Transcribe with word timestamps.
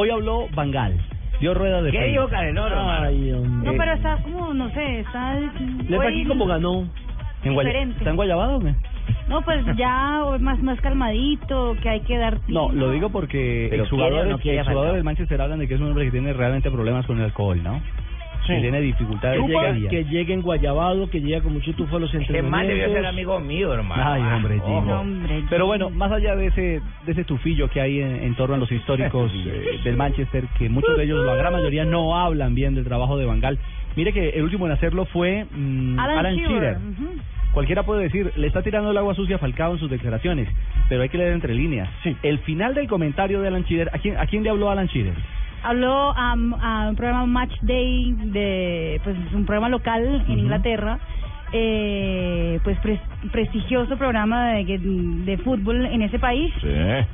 Hoy 0.00 0.10
habló 0.10 0.46
Bangal. 0.54 0.96
Dio 1.40 1.54
rueda 1.54 1.82
de 1.82 1.90
¿Qué 1.90 1.98
prensa. 1.98 2.12
dijo 2.20 2.28
Caneloro? 2.28 2.76
Ay, 2.88 3.32
hombre. 3.32 3.72
No, 3.72 3.76
pero 3.76 3.92
está 3.94 4.16
como, 4.22 4.54
no 4.54 4.70
sé, 4.70 5.00
está... 5.00 5.34
¿Le 5.88 5.98
hoy- 5.98 6.06
aquí 6.06 6.24
como 6.24 6.46
ganó? 6.46 6.88
¿En 7.42 7.54
Guaya- 7.54 7.68
Diferente. 7.70 7.98
¿Está 7.98 8.10
en 8.10 8.16
Guayabado 8.16 8.56
o 8.58 8.60
qué? 8.60 8.74
No, 9.28 9.42
pues 9.42 9.64
ya 9.76 10.22
más, 10.38 10.62
más 10.62 10.80
calmadito, 10.80 11.76
que 11.82 11.88
hay 11.88 12.00
que 12.02 12.16
dar... 12.16 12.38
No, 12.46 12.70
lo 12.70 12.92
digo 12.92 13.10
porque 13.10 13.66
Pero 13.70 13.70
quiere 13.70 13.80
o 13.80 13.84
exjugadores, 13.84 14.30
no 14.30 14.38
quiere 14.38 14.58
a 14.58 14.62
exjugadores 14.62 14.86
Falcao. 14.90 14.94
del 14.94 15.04
Manchester 15.04 15.40
hablan 15.42 15.58
de 15.58 15.66
que 15.68 15.74
es 15.74 15.80
un 15.80 15.88
hombre 15.88 16.04
que 16.04 16.10
tiene 16.12 16.32
realmente 16.32 16.70
problemas 16.70 17.04
con 17.06 17.18
el 17.18 17.24
alcohol, 17.24 17.60
¿no? 17.62 17.82
Que 18.46 18.60
tiene 18.60 18.80
dificultades 18.80 19.40
Que 19.40 19.46
llega, 19.46 19.72
serias. 19.74 19.90
que 19.90 20.04
llegue 20.04 20.32
en 20.34 20.42
Guayabado, 20.42 21.10
que 21.10 21.20
llega 21.20 21.40
con 21.42 21.52
mucho 21.52 21.72
tufo 21.74 21.96
a 21.96 22.00
los 22.00 22.14
Ese 22.14 22.42
man 22.42 22.66
debió 22.66 22.84
ser 22.86 22.96
entrenamientos. 22.96 23.06
amigo 23.08 23.40
mío, 23.40 23.74
hermano. 23.74 24.02
Ay, 24.06 24.22
hombre, 24.22 24.60
hombre, 24.60 25.44
Pero 25.50 25.66
bueno, 25.66 25.90
más 25.90 26.10
allá 26.12 26.34
de 26.36 26.46
ese 26.46 26.80
de 27.04 27.12
ese 27.12 27.24
tufillo 27.24 27.68
que 27.68 27.80
hay 27.80 28.00
en, 28.00 28.22
en 28.24 28.34
torno 28.36 28.54
a 28.54 28.58
los 28.58 28.70
históricos 28.72 29.30
eh, 29.46 29.80
del 29.84 29.96
Manchester, 29.96 30.44
que 30.58 30.68
muchos 30.68 30.96
de 30.96 31.04
ellos, 31.04 31.24
la 31.26 31.34
gran 31.34 31.52
mayoría, 31.52 31.84
no 31.84 32.18
hablan 32.18 32.54
bien 32.54 32.74
del 32.74 32.84
trabajo 32.84 33.16
de 33.18 33.26
Bangal. 33.26 33.58
Mire 33.96 34.12
que 34.12 34.28
el 34.30 34.42
último 34.44 34.66
en 34.66 34.72
hacerlo 34.72 35.04
fue 35.06 35.44
mm, 35.50 35.98
Alan, 35.98 36.18
Alan 36.18 36.34
Shearer. 36.36 36.52
Shearer. 36.60 36.76
ujú. 36.76 37.08
Cualquiera 37.52 37.82
puede 37.82 38.02
decir, 38.04 38.30
le 38.36 38.46
está 38.46 38.62
tirando 38.62 38.90
el 38.90 38.96
agua 38.98 39.14
sucia 39.14 39.36
a 39.36 39.38
Falcao 39.38 39.72
en 39.72 39.78
sus 39.80 39.90
declaraciones, 39.90 40.48
pero 40.88 41.02
hay 41.02 41.08
que 41.08 41.16
leer 41.18 41.32
entre 41.32 41.54
líneas. 41.54 41.88
Sí. 42.02 42.14
El 42.22 42.38
final 42.40 42.74
del 42.74 42.86
comentario 42.86 43.40
de 43.40 43.48
Alan 43.48 43.64
Shearer, 43.64 43.88
¿a 43.92 43.98
quién, 43.98 44.16
¿a 44.18 44.26
quién 44.26 44.42
le 44.44 44.50
habló 44.50 44.70
Alan 44.70 44.86
Shearer? 44.86 45.14
Habló 45.62 46.16
am, 46.16 46.54
a 46.54 46.88
un 46.88 46.96
programa 46.96 47.26
Match 47.26 47.54
Day, 47.62 48.14
de 48.32 49.00
pues 49.04 49.16
un 49.34 49.44
programa 49.44 49.68
local 49.68 50.24
en 50.28 50.38
Inglaterra, 50.38 50.98
eh, 51.52 52.58
pues 52.62 52.78
pres- 52.82 53.00
prestigioso 53.32 53.96
programa 53.96 54.52
de, 54.52 54.78
de 54.78 55.38
fútbol 55.38 55.86
en 55.86 56.02
ese 56.02 56.18
país. 56.18 56.52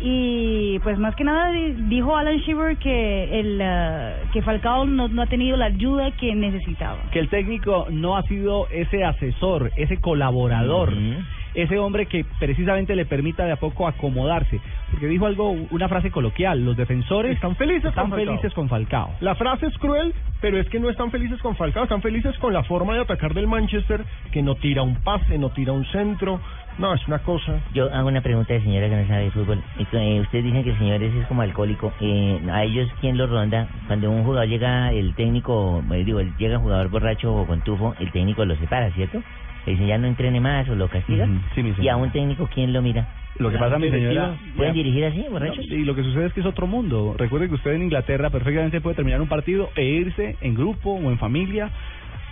Y 0.00 0.78
pues 0.80 0.98
más 0.98 1.14
que 1.16 1.24
nada 1.24 1.50
di- 1.52 1.74
dijo 1.88 2.16
Alan 2.16 2.36
Shearer 2.38 2.76
que 2.76 3.40
el 3.40 3.60
ah, 3.62 4.14
que 4.32 4.42
Falcao 4.42 4.84
no, 4.84 5.08
no 5.08 5.22
ha 5.22 5.26
tenido 5.26 5.56
la 5.56 5.66
ayuda 5.66 6.10
que 6.12 6.34
necesitaba. 6.34 6.98
Que 7.12 7.20
el 7.20 7.28
técnico 7.28 7.86
no 7.90 8.16
ha 8.16 8.22
sido 8.24 8.68
ese 8.70 9.04
asesor, 9.04 9.70
ese 9.76 9.96
colaborador. 9.98 10.92
Ese 11.56 11.78
hombre 11.78 12.06
que 12.06 12.24
precisamente 12.38 12.94
le 12.94 13.06
permita 13.06 13.44
de 13.44 13.52
a 13.52 13.56
poco 13.56 13.88
acomodarse. 13.88 14.60
Porque 14.90 15.08
dijo 15.08 15.26
algo, 15.26 15.50
una 15.70 15.88
frase 15.88 16.10
coloquial, 16.10 16.64
los 16.64 16.76
defensores 16.76 17.32
Están 17.34 17.56
felices 17.56 17.86
están 17.86 18.04
con 18.04 18.10
Falcao. 18.12 18.26
felices 18.26 18.54
con 18.54 18.68
Falcao. 18.68 19.10
La 19.20 19.34
frase 19.34 19.66
es 19.66 19.76
cruel, 19.78 20.14
pero 20.40 20.58
es 20.58 20.68
que 20.68 20.78
no 20.78 20.90
están 20.90 21.10
felices 21.10 21.40
con 21.40 21.56
Falcao, 21.56 21.84
están 21.84 22.02
felices 22.02 22.36
con 22.38 22.52
la 22.52 22.62
forma 22.62 22.94
de 22.94 23.00
atacar 23.00 23.34
del 23.34 23.46
Manchester, 23.48 24.04
que 24.30 24.42
no 24.42 24.54
tira 24.56 24.82
un 24.82 24.96
pase, 24.96 25.38
no 25.38 25.50
tira 25.50 25.72
un 25.72 25.84
centro. 25.86 26.40
No, 26.78 26.92
es 26.92 27.08
una 27.08 27.20
cosa. 27.20 27.58
Yo 27.72 27.90
hago 27.90 28.08
una 28.08 28.20
pregunta 28.20 28.52
de 28.52 28.60
señora 28.60 28.86
que 28.90 28.96
no 28.96 29.08
sabe 29.08 29.24
de 29.24 29.30
fútbol. 29.30 29.62
Eh, 29.78 30.20
ustedes 30.20 30.44
dicen 30.44 30.62
que 30.62 30.70
el 30.72 30.78
señor 30.78 31.02
ese 31.02 31.20
es 31.20 31.26
como 31.26 31.40
alcohólico. 31.40 31.90
Eh, 32.02 32.38
¿A 32.52 32.64
ellos 32.64 32.90
quién 33.00 33.16
los 33.16 33.30
ronda? 33.30 33.66
Cuando 33.86 34.10
un 34.10 34.24
jugador 34.24 34.46
llega, 34.46 34.92
el 34.92 35.14
técnico, 35.14 35.82
eh, 35.90 36.04
digo, 36.04 36.20
llega 36.38 36.58
un 36.58 36.64
jugador 36.64 36.90
borracho 36.90 37.34
o 37.34 37.46
con 37.46 37.62
tufo, 37.62 37.94
el 37.98 38.12
técnico 38.12 38.44
lo 38.44 38.54
separa, 38.56 38.90
¿cierto? 38.90 39.22
Le 39.66 39.72
dice 39.72 39.86
ya 39.86 39.98
no 39.98 40.06
entrene 40.06 40.40
más 40.40 40.68
o 40.68 40.74
lo 40.76 40.88
castiga. 40.88 41.24
Ujú, 41.26 41.40
sí, 41.54 41.62
mi 41.62 41.74
¿Y 41.78 41.88
a 41.88 41.96
un 41.96 42.10
técnico 42.12 42.48
quién 42.52 42.72
lo 42.72 42.82
mira? 42.82 43.08
Lo 43.38 43.50
que 43.50 43.58
pasa, 43.58 43.78
mi 43.78 43.90
señora... 43.90 44.38
¿Pueden 44.56 44.72
ya- 44.72 44.78
dirigir 44.78 45.04
así, 45.04 45.26
borrachos? 45.28 45.64
Y 45.66 45.84
lo 45.84 45.94
que 45.94 46.02
sucede 46.02 46.26
es 46.26 46.32
que 46.32 46.40
es 46.40 46.46
otro 46.46 46.66
mundo. 46.66 47.14
Recuerde 47.18 47.48
que 47.48 47.54
usted 47.54 47.72
en 47.72 47.82
Inglaterra 47.82 48.30
perfectamente 48.30 48.80
puede 48.80 48.96
terminar 48.96 49.20
un 49.20 49.28
partido 49.28 49.70
e 49.76 49.84
irse 49.84 50.38
en 50.40 50.54
grupo 50.54 50.92
o 50.94 51.10
en 51.10 51.18
familia 51.18 51.70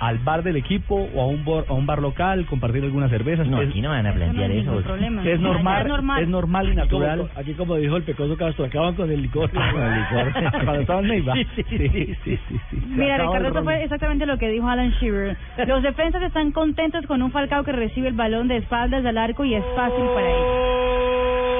al 0.00 0.18
bar 0.18 0.42
del 0.42 0.56
equipo 0.56 1.08
o 1.14 1.22
a 1.22 1.26
un 1.26 1.44
bar, 1.44 1.64
a 1.68 1.72
un 1.72 1.86
bar 1.86 2.00
local, 2.02 2.44
compartir 2.46 2.82
algunas 2.84 3.10
cervezas. 3.10 3.46
No, 3.46 3.60
es, 3.62 3.68
aquí 3.70 3.80
no 3.80 3.90
van 3.90 4.06
a 4.06 4.10
Eso 4.10 4.18
no 4.18 4.24
plantear 4.24 4.50
hay 4.50 4.58
eso. 4.58 4.70
ningún 4.70 4.84
problema. 4.84 5.24
es 5.28 5.40
normal, 5.40 5.82
es 5.82 5.88
normal. 5.88 6.22
es 6.22 6.28
normal 6.28 6.68
y 6.68 6.74
natural. 6.74 7.30
Aquí 7.36 7.54
como 7.54 7.76
dijo 7.76 7.96
el 7.96 8.02
pecoso 8.02 8.36
Castro, 8.36 8.64
acaban 8.64 8.94
con 8.94 9.10
el 9.10 9.22
licor. 9.22 9.50
Con 9.54 9.82
el 9.82 10.00
licor. 10.00 10.32
Cuando 10.64 10.80
estaba 10.80 11.00
en 11.00 11.08
Neiva. 11.08 11.34
Sí, 11.34 11.46
sí, 11.56 11.64
sí, 11.68 11.88
sí, 11.88 12.16
sí, 12.24 12.60
sí. 12.70 12.82
Mira, 12.88 13.18
Ricardo, 13.18 13.48
eso 13.48 13.62
fue 13.64 13.82
exactamente 13.84 14.26
lo 14.26 14.38
que 14.38 14.48
dijo 14.48 14.68
Alan 14.68 14.90
Shearer. 15.00 15.36
Los 15.66 15.82
defensas 15.82 16.22
están 16.22 16.52
contentos 16.52 17.06
con 17.06 17.22
un 17.22 17.30
Falcao 17.30 17.64
que 17.64 17.72
recibe 17.72 18.08
el 18.08 18.14
balón 18.14 18.48
de 18.48 18.58
espaldas 18.58 19.04
al 19.04 19.18
arco 19.18 19.44
y 19.44 19.54
es 19.54 19.64
fácil 19.76 20.04
para 20.14 20.28
ellos. 20.30 21.54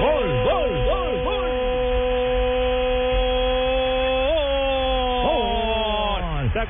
¡Gol, 0.00 0.28
gol, 0.44 0.70
gol, 0.90 1.03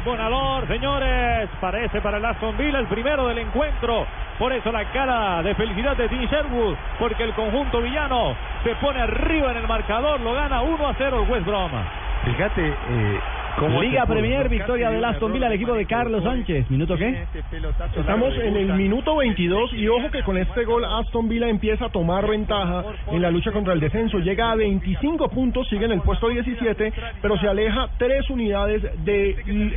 Sac 0.03 0.69
señores. 0.69 1.50
Parece 1.60 2.00
para 2.00 2.19
el 2.19 2.25
Aston 2.25 2.56
Villa 2.56 2.78
el 2.78 2.87
primero 2.87 3.28
del 3.28 3.38
encuentro. 3.38 4.06
Por 4.38 4.53
eso 4.53 4.72
la 4.72 4.84
cara 4.87 5.43
de 5.43 5.55
felicidad 5.55 5.97
de 5.97 6.09
Dean 6.09 6.27
Sherwood. 6.27 6.77
Porque 6.99 7.22
el 7.22 7.32
conjunto 7.34 7.81
villano 7.81 8.34
se 8.65 8.75
pone 8.77 9.00
arriba 9.00 9.53
en 9.53 9.59
el 9.59 9.69
marcador. 9.69 10.21
Lo 10.21 10.33
gana 10.34 10.62
1 10.62 10.88
a 10.88 10.94
0 10.94 11.22
el 11.22 11.31
West 11.31 11.47
Brom. 11.47 11.71
Fíjate, 12.25 12.69
eh, 12.69 13.21
Liga 13.81 14.04
Premier, 14.06 14.48
victoria 14.48 14.91
del 14.91 15.04
Aston 15.04 15.32
Villa, 15.32 15.47
el 15.47 15.53
equipo 15.54 15.75
de 15.75 15.87
Carlos 15.87 16.22
Sánchez. 16.25 16.69
¿Minuto 16.70 16.97
qué? 16.97 17.25
Estamos 18.00 18.34
en 18.38 18.56
el 18.56 18.72
minuto 18.75 19.16
22 19.16 19.72
y 19.75 19.87
ojo 19.88 20.10
que 20.10 20.22
con 20.22 20.37
este 20.37 20.65
gol 20.65 20.84
Aston 20.84 21.28
Villa 21.28 21.48
empieza 21.48 21.87
a 21.87 21.88
tomar 21.88 22.26
ventaja 22.28 22.84
en 23.12 23.22
la 23.22 23.31
lucha 23.31 23.53
contra 23.53 23.72
el 23.72 23.81
descenso. 23.81 24.19
Llega 24.19 24.50
a 24.50 24.56
25 24.56 25.28
puntos, 25.28 25.69
sigue 25.69 25.84
en 25.87 25.92
el 25.92 26.00
puesto 26.03 26.28
17, 26.28 26.92
pero 27.22 27.38
se 27.38 27.48
aleja 27.48 27.88
tres 27.97 28.28
unidades 28.28 28.82
de 29.04 29.31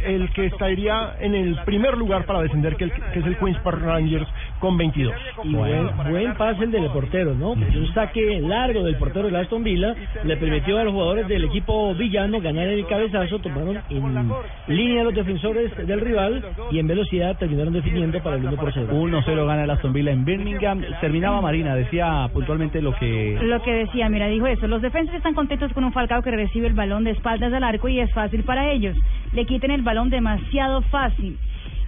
el 0.05 0.31
que 0.33 0.47
estaría 0.47 1.13
en 1.19 1.35
el 1.35 1.55
primer 1.63 1.97
lugar 1.97 2.25
para 2.25 2.41
descender, 2.41 2.75
que, 2.75 2.85
el- 2.85 2.91
que 2.91 3.19
es 3.19 3.25
el 3.25 3.37
Queens 3.37 3.59
Park 3.59 3.79
Rangers 3.81 4.27
con 4.59 4.77
22. 4.77 5.13
Y 5.43 5.53
buen, 5.53 5.89
buen 6.09 6.33
pase 6.35 6.63
el 6.63 6.71
del 6.71 6.89
portero, 6.89 7.35
¿no? 7.35 7.51
Un 7.51 7.93
saque 7.93 8.41
largo 8.41 8.83
del 8.83 8.95
portero 8.95 9.29
de 9.29 9.37
Aston 9.37 9.63
Villa 9.63 9.95
le 10.23 10.37
permitió 10.37 10.77
a 10.79 10.83
los 10.83 10.93
jugadores 10.93 11.27
del 11.27 11.45
equipo 11.45 11.93
villano 11.95 12.41
ganar 12.41 12.67
el 12.67 12.85
cabezazo, 12.87 13.39
tomaron 13.39 13.79
en 13.89 14.31
línea 14.67 15.03
los 15.03 15.13
defensores 15.13 15.75
del 15.87 16.01
rival 16.01 16.43
y 16.71 16.79
en 16.79 16.87
velocidad 16.87 17.37
terminaron 17.37 17.73
definiendo 17.73 18.21
para 18.21 18.37
el 18.37 18.45
1 18.45 18.55
por 18.55 18.73
0. 18.73 18.87
1-0 18.91 19.47
gana 19.47 19.63
el 19.63 19.69
Aston 19.69 19.93
Villa 19.93 20.11
en 20.11 20.25
Birmingham. 20.25 20.83
Terminaba 21.01 21.41
Marina, 21.41 21.75
decía 21.75 22.29
puntualmente 22.33 22.81
lo 22.81 22.93
que... 22.95 23.37
Lo 23.41 23.61
que 23.61 23.73
decía, 23.73 24.09
mira, 24.09 24.27
dijo 24.27 24.47
eso. 24.47 24.67
Los 24.67 24.81
defensas 24.81 25.15
están 25.15 25.33
contentos 25.33 25.71
con 25.73 25.83
un 25.83 25.93
Falcao 25.93 26.21
que 26.21 26.31
recibe 26.31 26.67
el 26.67 26.73
balón 26.73 27.03
de 27.03 27.11
espaldas 27.11 27.53
al 27.53 27.63
arco 27.63 27.87
y 27.87 27.99
es 27.99 28.11
fácil 28.13 28.43
para 28.43 28.71
ellos. 28.71 28.95
Le 29.33 29.45
quiten 29.45 29.71
el 29.71 29.81
balón 29.81 30.09
demasiado 30.09 30.81
fácil. 30.83 31.37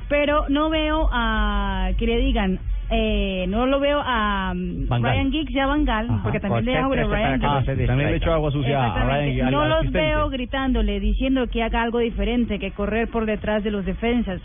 Pero 0.09 0.45
no 0.49 0.69
veo 0.69 1.07
a 1.11 1.91
que 1.97 2.07
le 2.07 2.17
digan, 2.17 2.59
eh, 2.89 3.45
no 3.47 3.67
lo 3.67 3.79
veo 3.79 4.01
a 4.03 4.51
um. 4.53 4.87
Ryan 4.89 5.31
Giggs 5.31 5.51
y 5.53 5.59
a 5.59 5.67
Van 5.67 5.85
Gaal, 5.85 6.07
Ajá. 6.09 6.23
porque 6.23 6.39
también 6.39 6.65
le 6.65 6.75
hago 6.77 6.93
a 6.93 6.95
Ryan 6.95 7.45
Ah, 7.45 7.61
Giggs. 7.63 7.85
también 7.87 8.09
le 8.11 8.17
echó 8.17 8.33
agua 8.33 8.49
sucia 8.51 8.83
a. 8.85 9.03
Ryan 9.05 9.45
al 9.47 9.51
no 9.53 9.65
los 9.65 9.77
asistente. 9.79 9.99
veo 10.07 10.29
gritándole, 10.29 10.99
diciendo 10.99 11.45
que 11.47 11.61
haga 11.63 11.83
algo 11.83 11.99
diferente, 11.99 12.57
que 12.57 12.71
correr 12.71 13.07
por 13.09 13.25
detrás 13.27 13.63
de 13.63 13.69
los 13.71 13.85
defensas. 13.85 14.41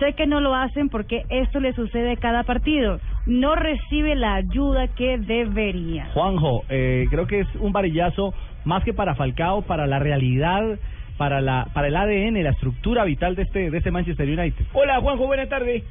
Sé 0.00 0.14
que 0.14 0.26
no 0.26 0.40
lo 0.40 0.56
hacen 0.56 0.88
porque 0.88 1.22
esto 1.28 1.60
le 1.60 1.72
sucede 1.72 2.16
cada 2.16 2.42
partido. 2.42 2.98
No 3.26 3.54
recibe 3.54 4.16
la 4.16 4.34
ayuda 4.34 4.88
que 4.88 5.18
debería. 5.18 6.06
Juanjo, 6.12 6.64
eh, 6.68 7.06
creo 7.10 7.28
que 7.28 7.40
es 7.40 7.48
un 7.60 7.70
varillazo 7.72 8.34
más 8.64 8.82
que 8.82 8.92
para 8.92 9.14
Falcao, 9.14 9.62
para 9.62 9.86
la 9.86 10.00
realidad, 10.00 10.62
para 11.16 11.40
la 11.40 11.68
para 11.72 11.88
el 11.88 11.96
ADN, 11.96 12.42
la 12.42 12.50
estructura 12.50 13.04
vital 13.04 13.36
de 13.36 13.42
este 13.42 13.70
de 13.70 13.78
este 13.78 13.90
Manchester 13.90 14.28
United. 14.28 14.64
Hola 14.72 15.00
Juanjo, 15.00 15.26
buenas 15.26 15.48
tardes. 15.48 15.82